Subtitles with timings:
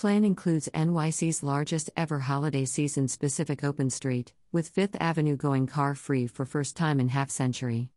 [0.00, 5.94] Plan includes NYC's largest ever holiday season specific open street, with Fifth Avenue going car
[5.94, 7.90] free for first time in half century.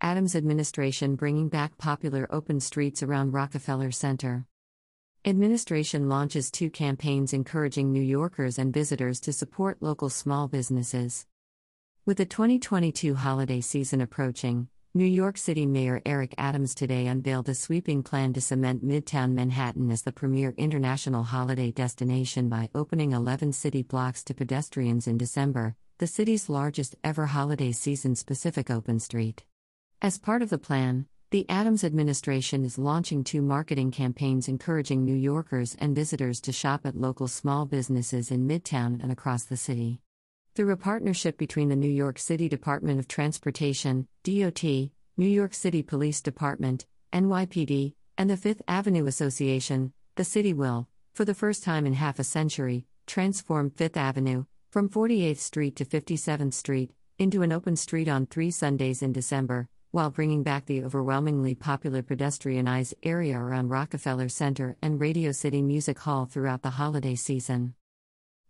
[0.00, 4.44] Adams administration bringing back popular open streets around Rockefeller Center.
[5.24, 11.28] Administration launches two campaigns encouraging New Yorkers and visitors to support local small businesses.
[12.04, 17.54] With the 2022 holiday season approaching, New York City Mayor Eric Adams today unveiled a
[17.54, 23.52] sweeping plan to cement Midtown Manhattan as the premier international holiday destination by opening 11
[23.52, 29.44] city blocks to pedestrians in December, the city's largest ever holiday season specific open street.
[30.02, 35.14] As part of the plan, the Adams administration is launching two marketing campaigns encouraging New
[35.14, 40.00] Yorkers and visitors to shop at local small businesses in Midtown and across the city.
[40.56, 44.90] Through a partnership between the New York City Department of Transportation, DOT, New
[45.28, 51.34] York City Police Department, NYPD, and the Fifth Avenue Association, the city will, for the
[51.34, 56.90] first time in half a century, transform Fifth Avenue, from 48th Street to 57th Street,
[57.16, 62.02] into an open street on three Sundays in December, while bringing back the overwhelmingly popular
[62.02, 67.74] pedestrianized area around Rockefeller Center and Radio City Music Hall throughout the holiday season.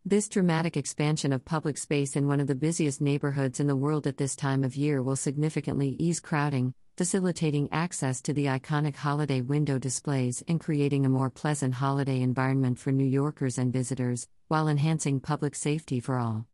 [0.07, 4.07] This dramatic expansion of public space in one of the busiest neighborhoods in the world
[4.07, 9.43] at this time of year will significantly ease crowding, facilitating access to the iconic holiday
[9.43, 14.69] window displays and creating a more pleasant holiday environment for New Yorkers and visitors, while
[14.69, 16.47] enhancing public safety for all.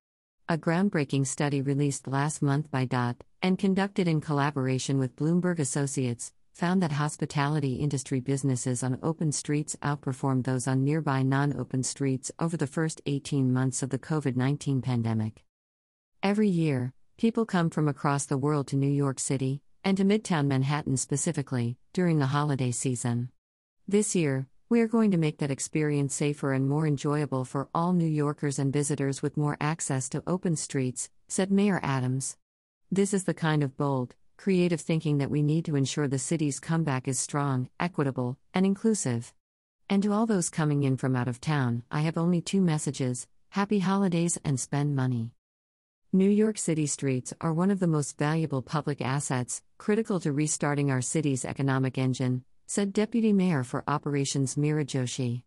[0.48, 6.32] A groundbreaking study released last month by DOT and conducted in collaboration with Bloomberg Associates
[6.56, 12.32] found that hospitality industry businesses on open streets outperformed those on nearby non open streets
[12.38, 15.44] over the first 18 months of the COVID 19 pandemic.
[16.22, 20.46] Every year, people come from across the world to New York City, and to Midtown
[20.46, 23.28] Manhattan specifically, during the holiday season.
[23.86, 27.92] This year, we are going to make that experience safer and more enjoyable for all
[27.92, 32.38] New Yorkers and visitors with more access to open streets, said Mayor Adams.
[32.90, 36.60] This is the kind of bold, creative thinking that we need to ensure the city's
[36.60, 39.32] comeback is strong, equitable, and inclusive.
[39.88, 43.26] And to all those coming in from out of town, I have only two messages
[43.50, 45.30] happy holidays and spend money.
[46.12, 50.90] New York City streets are one of the most valuable public assets, critical to restarting
[50.90, 55.42] our city's economic engine, said Deputy Mayor for Operations Meera Joshi.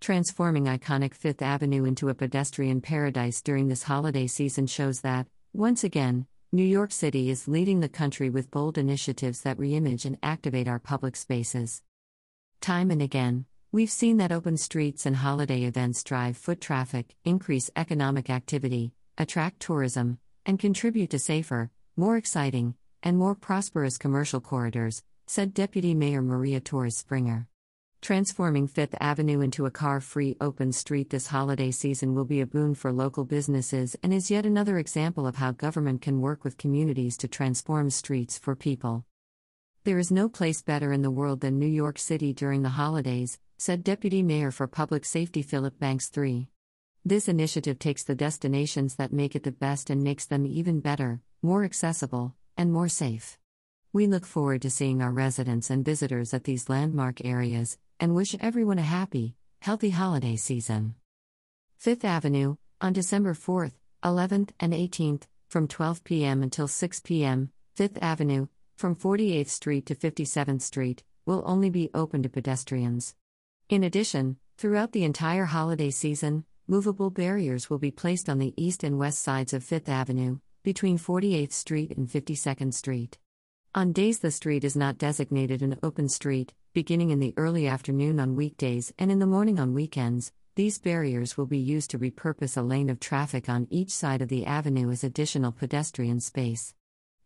[0.00, 5.84] Transforming iconic Fifth Avenue into a pedestrian paradise during this holiday season shows that, once
[5.84, 10.66] again, New York City is leading the country with bold initiatives that reimage and activate
[10.66, 11.84] our public spaces.
[12.60, 17.70] Time and again, we've seen that open streets and holiday events drive foot traffic, increase
[17.76, 25.04] economic activity, attract tourism, and contribute to safer, more exciting, and more prosperous commercial corridors,
[25.28, 27.46] said Deputy Mayor Maria Torres Springer.
[28.02, 32.46] Transforming Fifth Avenue into a car free open street this holiday season will be a
[32.46, 36.56] boon for local businesses and is yet another example of how government can work with
[36.56, 39.04] communities to transform streets for people.
[39.84, 43.38] There is no place better in the world than New York City during the holidays,
[43.58, 46.48] said Deputy Mayor for Public Safety Philip Banks III.
[47.04, 51.20] This initiative takes the destinations that make it the best and makes them even better,
[51.42, 53.36] more accessible, and more safe.
[53.92, 58.34] We look forward to seeing our residents and visitors at these landmark areas, and wish
[58.40, 60.94] everyone a happy, healthy holiday season.
[61.76, 66.42] Fifth Avenue, on December 4th, 11th, and 18th, from 12 p.m.
[66.42, 68.46] until 6 p.m., Fifth Avenue,
[68.76, 73.14] from 48th Street to 57th Street, will only be open to pedestrians.
[73.68, 78.82] In addition, throughout the entire holiday season, movable barriers will be placed on the east
[78.82, 83.18] and west sides of Fifth Avenue, between 48th Street and 52nd Street.
[83.74, 88.20] On days the street is not designated an open street, beginning in the early afternoon
[88.20, 92.56] on weekdays and in the morning on weekends, these barriers will be used to repurpose
[92.56, 96.74] a lane of traffic on each side of the avenue as additional pedestrian space.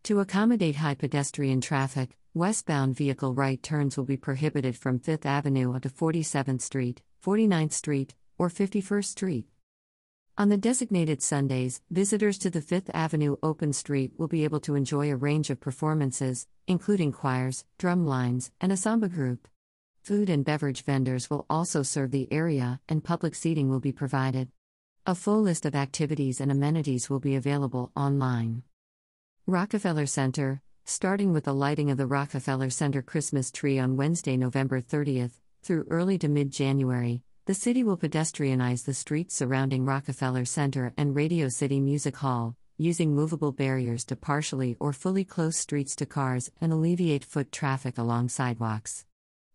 [0.05, 5.75] To accommodate high pedestrian traffic, westbound vehicle right turns will be prohibited from 5th Avenue
[5.75, 9.45] up to 47th Street, 49th Street, or 51st Street.
[10.37, 14.75] On the designated Sundays, visitors to the Fifth Avenue Open Street will be able to
[14.75, 19.47] enjoy a range of performances, including choirs, drum lines, and a samba group.
[20.01, 24.49] Food and beverage vendors will also serve the area, and public seating will be provided.
[25.05, 28.63] A full list of activities and amenities will be available online.
[29.47, 34.81] Rockefeller Center, starting with the lighting of the Rockefeller Center Christmas tree on Wednesday, November
[34.81, 40.93] 30th, through early to mid January, the city will pedestrianize the streets surrounding Rockefeller Center
[40.97, 46.07] and Radio City Music Hall, using movable barriers to partially or fully close streets to
[46.07, 49.05] cars and alleviate foot traffic along sidewalks.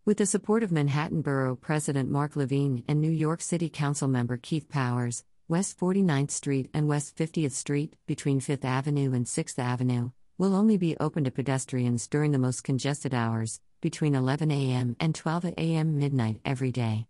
[0.05, 4.37] With the support of Manhattan Borough President Mark Levine and New York City Council member
[4.37, 10.13] Keith Powers, West 49th Street and West 50th Street, between 5th Avenue and 6th Avenue,
[10.39, 14.95] will only be open to pedestrians during the most congested hours, between 11 a.m.
[15.01, 15.99] and 12 a.m.
[15.99, 17.09] midnight every day.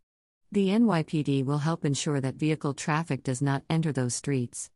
[0.52, 4.68] The NYPD will help ensure that vehicle traffic does not enter those streets.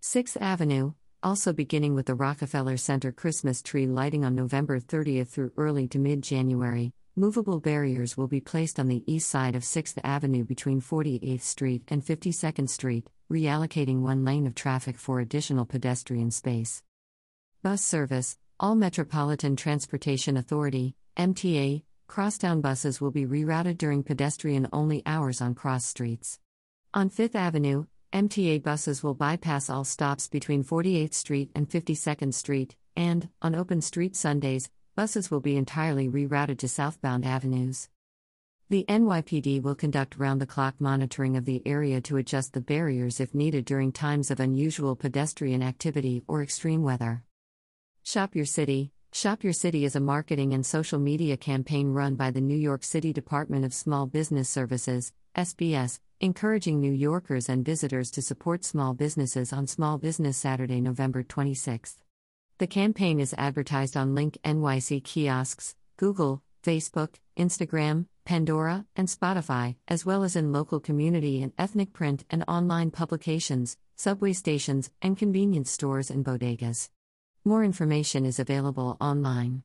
[0.00, 0.92] 6th Avenue,
[1.24, 5.98] also beginning with the Rockefeller Center Christmas tree lighting on November 30th through early to
[5.98, 10.80] mid January, movable barriers will be placed on the east side of 6th Avenue between
[10.80, 16.80] 48th Street and 52nd Street, reallocating one lane of traffic for additional pedestrian space.
[17.60, 25.02] Bus service All Metropolitan Transportation Authority, MTA, crosstown buses will be rerouted during pedestrian only
[25.06, 26.38] hours on cross streets.
[26.94, 32.76] On 5th Avenue, MTA buses will bypass all stops between 48th Street and 52nd Street,
[32.94, 37.88] and, on open street Sundays, buses will be entirely rerouted to southbound avenues.
[38.68, 43.20] The NYPD will conduct round the clock monitoring of the area to adjust the barriers
[43.20, 47.22] if needed during times of unusual pedestrian activity or extreme weather.
[48.02, 52.30] Shop Your City, Shop Your City is a marketing and social media campaign run by
[52.30, 58.10] the New York City Department of Small Business Services, SBS, encouraging New Yorkers and visitors
[58.12, 61.98] to support small businesses on Small Business Saturday, November 26.
[62.56, 70.06] The campaign is advertised on Link NYC kiosks, Google, Facebook, Instagram, Pandora, and Spotify, as
[70.06, 75.70] well as in local community and ethnic print and online publications, subway stations, and convenience
[75.70, 76.88] stores and bodegas.
[77.44, 79.64] More information is available online.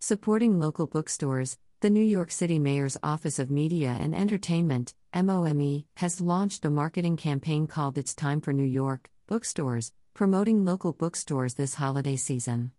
[0.00, 6.20] Supporting local bookstores, the New York City Mayor's Office of Media and Entertainment, MOME, has
[6.20, 11.76] launched a marketing campaign called It's Time for New York Bookstores, promoting local bookstores this
[11.76, 12.72] holiday season.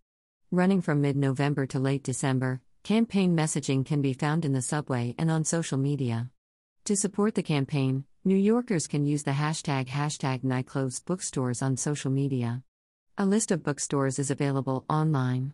[0.52, 5.16] Running from mid November to late December, campaign messaging can be found in the subway
[5.18, 6.30] and on social media.
[6.86, 12.12] To support the campaign, New Yorkers can use the hashtag hashtag nightclothes bookstores on social
[12.12, 12.62] media.
[13.18, 15.54] A list of bookstores is available online.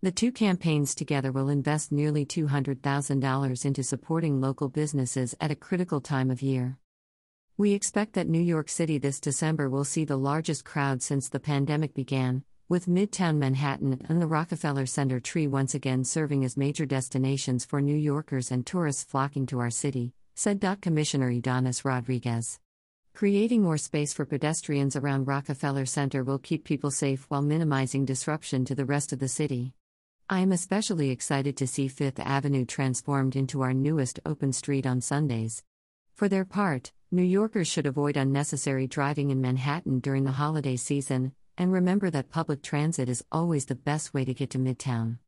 [0.00, 6.00] The two campaigns together will invest nearly $200,000 into supporting local businesses at a critical
[6.00, 6.78] time of year.
[7.58, 11.38] We expect that New York City this December will see the largest crowd since the
[11.38, 16.86] pandemic began, with Midtown Manhattan and the Rockefeller Center tree once again serving as major
[16.86, 22.58] destinations for New Yorkers and tourists flocking to our city, said Commissioner Ydanis Rodriguez.
[23.14, 28.64] Creating more space for pedestrians around Rockefeller Center will keep people safe while minimizing disruption
[28.64, 29.74] to the rest of the city.
[30.28, 35.00] I am especially excited to see Fifth Avenue transformed into our newest open street on
[35.00, 35.62] Sundays.
[36.14, 41.32] For their part, New Yorkers should avoid unnecessary driving in Manhattan during the holiday season,
[41.58, 45.18] and remember that public transit is always the best way to get to Midtown.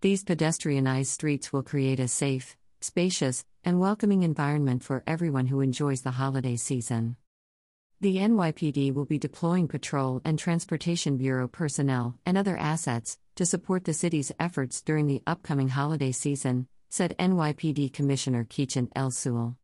[0.00, 6.02] These pedestrianized streets will create a safe, spacious, and welcoming environment for everyone who enjoys
[6.02, 7.16] the holiday season.
[7.98, 13.84] The NYPD will be deploying patrol and transportation bureau personnel and other assets to support
[13.84, 19.10] the city's efforts during the upcoming holiday season, said NYPD Commissioner Keechant L.
[19.10, 19.56] Sewell.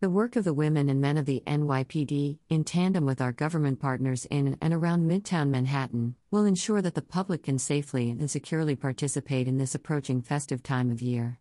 [0.00, 3.80] The work of the women and men of the NYPD, in tandem with our government
[3.80, 8.76] partners in and around Midtown Manhattan, will ensure that the public can safely and securely
[8.76, 11.38] participate in this approaching festive time of year.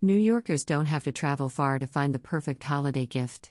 [0.00, 3.50] New Yorkers don't have to travel far to find the perfect holiday gift.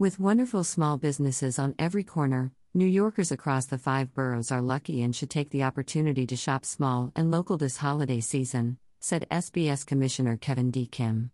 [0.00, 5.02] With wonderful small businesses on every corner, New Yorkers across the five boroughs are lucky
[5.02, 9.84] and should take the opportunity to shop small and local this holiday season, said SBS
[9.84, 10.86] Commissioner Kevin D.
[10.86, 11.32] Kim.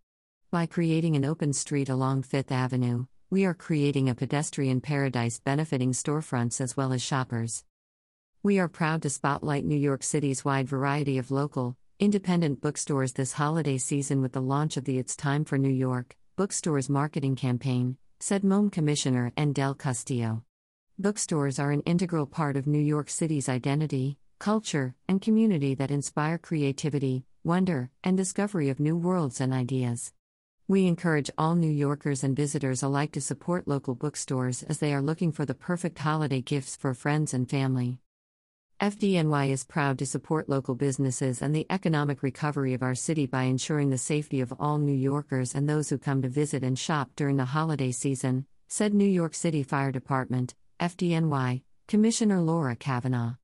[0.50, 5.92] By creating an open street along Fifth Avenue, we are creating a pedestrian paradise benefiting
[5.92, 7.66] storefronts as well as shoppers.
[8.42, 13.34] We are proud to spotlight New York City's wide variety of local, independent bookstores this
[13.34, 17.96] holiday season with the launch of the It's Time for New York Bookstores marketing campaign,
[18.26, 20.44] said MOME Commissioner Anne del Castillo.
[20.98, 26.38] Bookstores are an integral part of New York City's identity, culture, and community that inspire
[26.38, 30.14] creativity, wonder, and discovery of new worlds and ideas.
[30.66, 35.02] We encourage all New Yorkers and visitors alike to support local bookstores as they are
[35.02, 37.98] looking for the perfect holiday gifts for friends and family.
[38.84, 43.44] FDNY is proud to support local businesses and the economic recovery of our city by
[43.44, 47.08] ensuring the safety of all New Yorkers and those who come to visit and shop
[47.16, 53.36] during the holiday season, said New York City Fire Department, FDNY, Commissioner Laura Kavanaugh.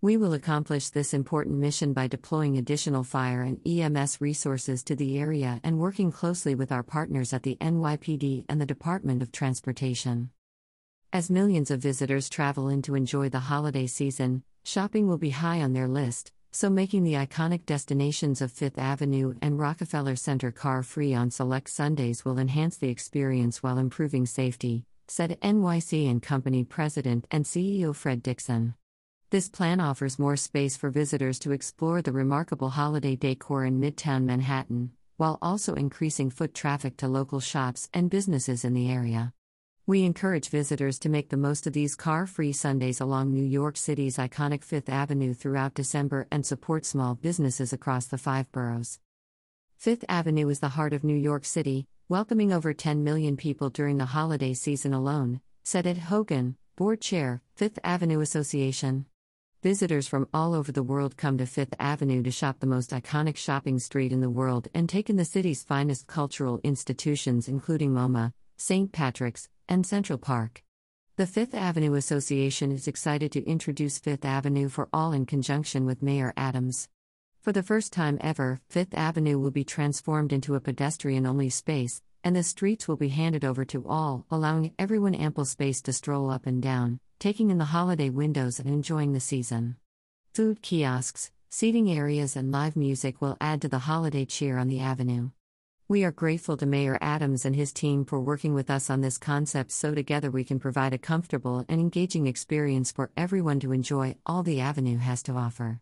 [0.00, 5.18] We will accomplish this important mission by deploying additional fire and EMS resources to the
[5.18, 10.30] area and working closely with our partners at the NYPD and the Department of Transportation.
[11.14, 15.60] As millions of visitors travel in to enjoy the holiday season, shopping will be high
[15.60, 20.82] on their list, so making the iconic destinations of Fifth Avenue and Rockefeller Center car
[20.82, 26.64] free on select Sundays will enhance the experience while improving safety, said NYC and Company
[26.64, 28.74] President and CEO Fred Dixon.
[29.30, 34.24] This plan offers more space for visitors to explore the remarkable holiday decor in Midtown
[34.24, 39.32] Manhattan, while also increasing foot traffic to local shops and businesses in the area.
[39.86, 43.76] We encourage visitors to make the most of these car free Sundays along New York
[43.76, 48.98] City's iconic Fifth Avenue throughout December and support small businesses across the five boroughs.
[49.76, 53.98] Fifth Avenue is the heart of New York City, welcoming over 10 million people during
[53.98, 59.04] the holiday season alone, said Ed Hogan, board chair, Fifth Avenue Association.
[59.62, 63.36] Visitors from all over the world come to Fifth Avenue to shop the most iconic
[63.36, 68.32] shopping street in the world and take in the city's finest cultural institutions, including MoMA,
[68.56, 68.90] St.
[68.90, 70.62] Patrick's, and Central Park.
[71.16, 76.02] The Fifth Avenue Association is excited to introduce Fifth Avenue for All in conjunction with
[76.02, 76.88] Mayor Adams.
[77.40, 82.02] For the first time ever, Fifth Avenue will be transformed into a pedestrian only space,
[82.24, 86.30] and the streets will be handed over to all, allowing everyone ample space to stroll
[86.30, 89.76] up and down, taking in the holiday windows and enjoying the season.
[90.32, 94.80] Food kiosks, seating areas, and live music will add to the holiday cheer on the
[94.80, 95.30] avenue.
[95.86, 99.18] We are grateful to Mayor Adams and his team for working with us on this
[99.18, 104.16] concept so together we can provide a comfortable and engaging experience for everyone to enjoy
[104.24, 105.80] all the Avenue has to offer.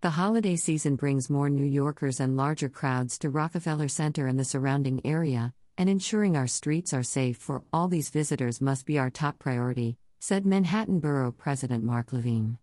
[0.00, 4.44] The holiday season brings more New Yorkers and larger crowds to Rockefeller Center and the
[4.44, 9.10] surrounding area, and ensuring our streets are safe for all these visitors must be our
[9.10, 12.58] top priority, said Manhattan Borough President Mark Levine.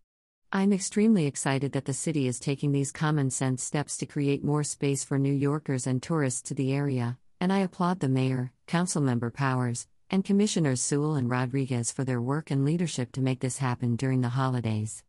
[0.55, 4.63] I'm extremely excited that the city is taking these common sense steps to create more
[4.63, 9.33] space for New Yorkers and tourists to the area, and I applaud the mayor, councilmember
[9.33, 13.95] Powers, and Commissioners Sewell and Rodriguez for their work and leadership to make this happen
[13.95, 15.03] during the holidays.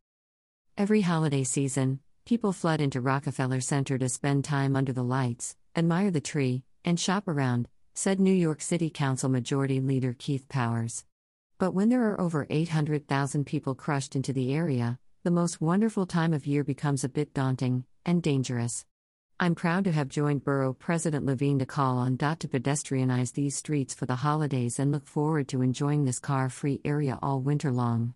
[0.78, 6.10] Every holiday season, people flood into Rockefeller Center to spend time under the lights, admire
[6.10, 11.04] the tree, and shop around, said New York City Council Majority Leader Keith Powers.
[11.58, 16.34] But when there are over 800,000 people crushed into the area, the most wonderful time
[16.34, 18.84] of year becomes a bit daunting and dangerous.
[19.40, 23.56] I'm proud to have joined Borough President Levine to call on DOT to pedestrianize these
[23.56, 27.72] streets for the holidays and look forward to enjoying this car free area all winter
[27.72, 28.12] long.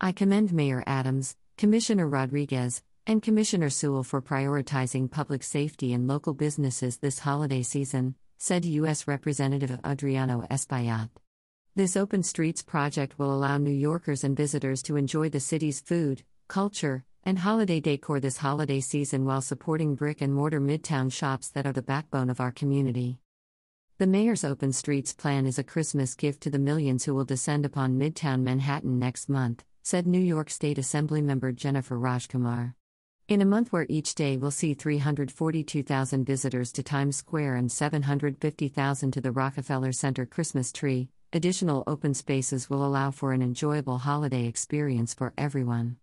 [0.00, 6.32] I commend Mayor Adams, Commissioner Rodriguez, and Commissioner Sewell for prioritizing public safety and local
[6.32, 9.08] businesses this holiday season, said U.S.
[9.08, 11.10] Representative Adriano Espaillat.
[11.76, 16.24] This Open Streets project will allow New Yorkers and visitors to enjoy the city's food,
[16.48, 21.66] culture, and holiday decor this holiday season while supporting brick and mortar midtown shops that
[21.66, 23.20] are the backbone of our community.
[23.98, 27.64] The mayor's Open Streets plan is a Christmas gift to the millions who will descend
[27.64, 32.74] upon Midtown Manhattan next month, said New York State Assemblymember Jennifer Rajkumar.
[33.28, 39.12] In a month where each day will see 342,000 visitors to Times Square and 750,000
[39.12, 44.46] to the Rockefeller Center Christmas tree, Additional open spaces will allow for an enjoyable holiday
[44.46, 45.96] experience for everyone.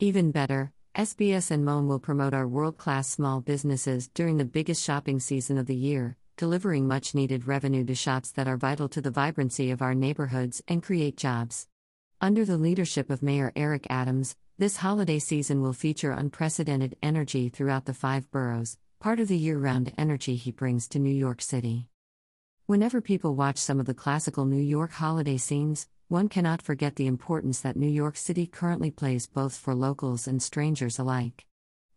[0.00, 4.84] Even better, SBS and MOME will promote our world class small businesses during the biggest
[4.84, 9.00] shopping season of the year, delivering much needed revenue to shops that are vital to
[9.00, 11.68] the vibrancy of our neighborhoods and create jobs.
[12.20, 17.86] Under the leadership of Mayor Eric Adams, this holiday season will feature unprecedented energy throughout
[17.86, 21.88] the five boroughs, part of the year round energy he brings to New York City.
[22.68, 27.06] Whenever people watch some of the classical New York holiday scenes, one cannot forget the
[27.06, 31.46] importance that New York City currently plays both for locals and strangers alike.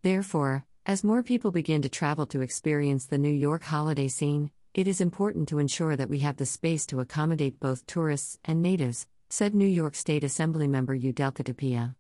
[0.04, 4.88] Therefore, as more people begin to travel to experience the New York holiday scene, it
[4.88, 9.08] is important to ensure that we have the space to accommodate both tourists and natives,
[9.28, 11.96] said New York State Assemblymember Yudelka Tapia.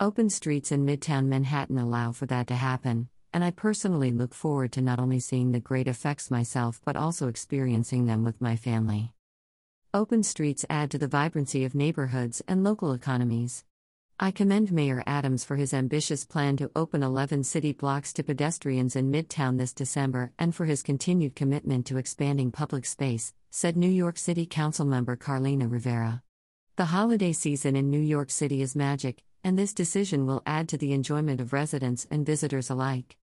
[0.00, 4.72] Open streets in Midtown Manhattan allow for that to happen, and I personally look forward
[4.72, 9.12] to not only seeing the great effects myself but also experiencing them with my family.
[9.94, 13.64] Open streets add to the vibrancy of neighborhoods and local economies.
[14.20, 18.96] I commend Mayor Adams for his ambitious plan to open 11 city blocks to pedestrians
[18.96, 23.88] in Midtown this December and for his continued commitment to expanding public space, said New
[23.88, 26.22] York City Councilmember Carlina Rivera.
[26.76, 30.78] The holiday season in New York City is magic, and this decision will add to
[30.78, 33.17] the enjoyment of residents and visitors alike.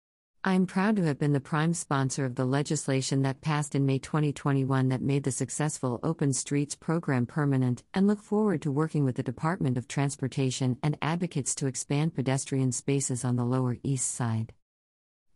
[0.45, 3.87] I am proud to have been the prime sponsor of the legislation that passed in
[3.87, 9.05] May 2021 that made the successful Open Streets program permanent and look forward to working
[9.05, 14.13] with the Department of Transportation and advocates to expand pedestrian spaces on the Lower East
[14.13, 14.53] Side.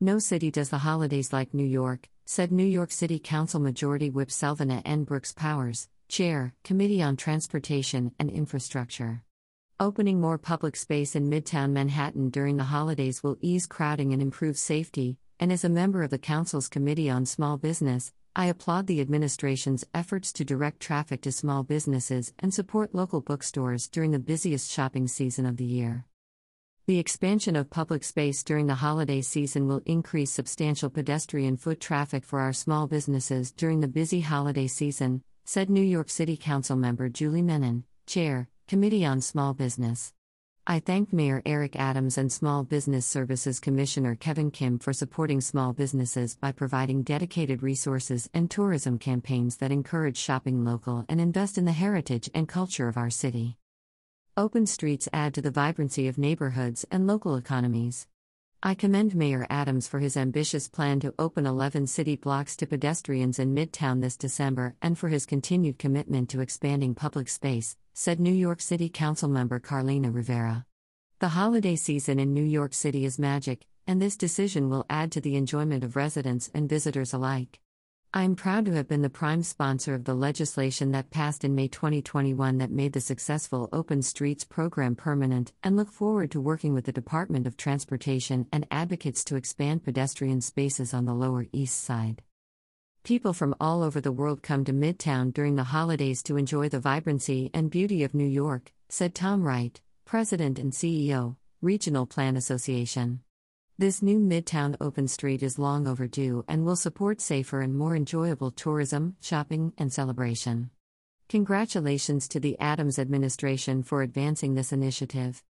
[0.01, 4.31] No city does the holidays like New York, said New York City Council Majority Whip
[4.31, 5.05] Selvena N.
[5.05, 9.23] Brooks Powers, Chair, Committee on Transportation and Infrastructure.
[9.79, 14.57] Opening more public space in Midtown Manhattan during the holidays will ease crowding and improve
[14.57, 19.03] safety, and as a member of the Council's Committee on Small Business, I applaud the
[19.03, 24.73] administration's efforts to direct traffic to small businesses and support local bookstores during the busiest
[24.73, 26.07] shopping season of the year.
[26.87, 32.25] The expansion of public space during the holiday season will increase substantial pedestrian foot traffic
[32.25, 37.11] for our small businesses during the busy holiday season, said New York City Council member
[37.11, 40.13] Julie Menin, Chair, Committee on Small Business.
[40.67, 45.73] I thank Mayor Eric Adams and Small Business Services Commissioner Kevin Kim for supporting small
[45.73, 51.65] businesses by providing dedicated resources and tourism campaigns that encourage shopping local and invest in
[51.65, 53.57] the heritage and culture of our city.
[54.37, 58.09] Open streets add to the vibrancy of neighborhoods and local economies.
[58.63, 63.39] I commend Mayor Adams for his ambitious plan to open 11 city blocks to pedestrians
[63.39, 68.33] in Midtown this December and for his continued commitment to expanding public space, said New
[68.33, 70.65] York City Council member Carlina Rivera.
[71.19, 75.21] The holiday season in New York City is magic, and this decision will add to
[75.21, 77.61] the enjoyment of residents and visitors alike.
[78.17, 81.55] I am proud to have been the prime sponsor of the legislation that passed in
[81.55, 86.73] May 2021 that made the successful Open Streets program permanent and look forward to working
[86.73, 91.79] with the Department of Transportation and advocates to expand pedestrian spaces on the Lower East
[91.85, 92.23] Side.
[93.05, 96.81] People from all over the world come to Midtown during the holidays to enjoy the
[96.81, 103.21] vibrancy and beauty of New York, said Tom Wright, President and CEO, Regional Plan Association.
[103.79, 108.51] This new Midtown Open Street is long overdue and will support safer and more enjoyable
[108.51, 110.71] tourism, shopping, and celebration.
[111.29, 115.43] Congratulations to the Adams administration for advancing this initiative.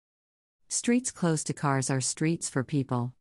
[0.70, 3.12] Streets close to cars are streets for people.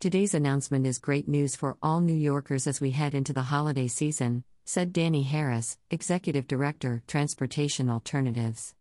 [0.00, 3.88] Today's announcement is great news for all New Yorkers as we head into the holiday
[3.88, 8.74] season, said Danny Harris, Executive Director, Transportation Alternatives.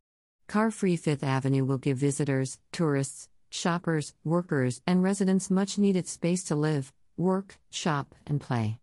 [0.48, 6.44] Car free Fifth Avenue will give visitors, tourists, shoppers, workers, and residents much needed space
[6.44, 8.80] to live, work, shop, and play.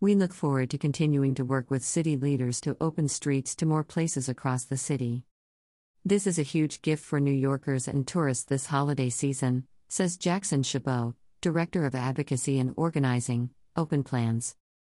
[0.00, 3.84] We look forward to continuing to work with city leaders to open streets to more
[3.84, 5.24] places across the city.
[6.04, 10.62] This is a huge gift for New Yorkers and tourists this holiday season, says Jackson
[10.62, 14.56] Chabot, Director of Advocacy and Organizing, Open Plans.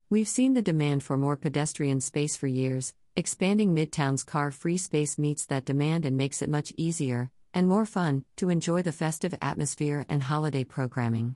[0.10, 2.93] We've seen the demand for more pedestrian space for years.
[3.15, 7.86] Expanding Midtown's car free space meets that demand and makes it much easier, and more
[7.86, 11.36] fun to enjoy the festive atmosphere and holiday programming.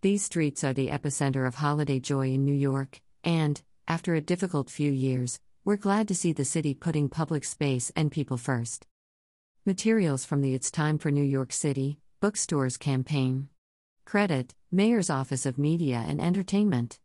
[0.00, 4.68] These streets are the epicenter of holiday joy in New York, and, after a difficult
[4.70, 8.86] few years, we're glad to see the city putting public space and people first.
[9.64, 13.48] Materials from the It's Time for New York City Bookstores campaign.
[14.04, 16.98] Credit Mayor's Office of Media and Entertainment.